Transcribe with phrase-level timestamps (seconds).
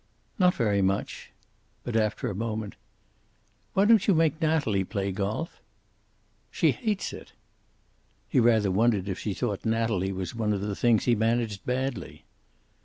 [0.39, 1.29] "Not very much."
[1.83, 2.75] But after a moment:
[3.75, 5.61] "Why don't you make Natalie play golf?"
[6.49, 7.33] "She hates it."
[8.27, 12.25] He rather wondered if she thought Natalie was one of the things he managed badly.